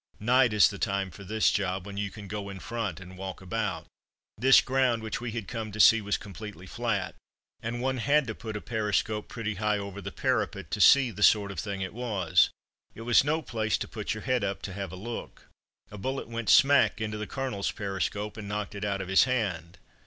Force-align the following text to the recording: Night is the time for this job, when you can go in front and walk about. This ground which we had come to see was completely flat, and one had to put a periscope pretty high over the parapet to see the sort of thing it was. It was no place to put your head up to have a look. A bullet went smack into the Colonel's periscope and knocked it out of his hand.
Night 0.19 0.51
is 0.51 0.67
the 0.69 0.79
time 0.79 1.11
for 1.11 1.23
this 1.23 1.51
job, 1.51 1.85
when 1.85 1.95
you 1.95 2.09
can 2.09 2.27
go 2.27 2.49
in 2.49 2.59
front 2.59 2.99
and 2.99 3.19
walk 3.19 3.39
about. 3.39 3.85
This 4.35 4.59
ground 4.59 5.03
which 5.03 5.21
we 5.21 5.29
had 5.29 5.47
come 5.47 5.71
to 5.71 5.79
see 5.79 6.01
was 6.01 6.17
completely 6.17 6.65
flat, 6.65 7.13
and 7.61 7.83
one 7.83 7.97
had 7.99 8.25
to 8.25 8.33
put 8.33 8.57
a 8.57 8.61
periscope 8.61 9.27
pretty 9.27 9.53
high 9.61 9.77
over 9.77 10.01
the 10.01 10.11
parapet 10.11 10.71
to 10.71 10.81
see 10.81 11.11
the 11.11 11.21
sort 11.21 11.51
of 11.51 11.59
thing 11.59 11.81
it 11.81 11.93
was. 11.93 12.49
It 12.95 13.01
was 13.01 13.23
no 13.23 13.43
place 13.43 13.77
to 13.77 13.87
put 13.87 14.15
your 14.15 14.23
head 14.23 14.43
up 14.43 14.63
to 14.63 14.73
have 14.73 14.91
a 14.91 14.95
look. 14.95 15.47
A 15.91 15.99
bullet 15.99 16.27
went 16.27 16.49
smack 16.49 16.99
into 16.99 17.19
the 17.19 17.27
Colonel's 17.27 17.69
periscope 17.69 18.37
and 18.37 18.47
knocked 18.47 18.73
it 18.73 18.83
out 18.83 19.01
of 19.01 19.07
his 19.07 19.25
hand. 19.25 19.77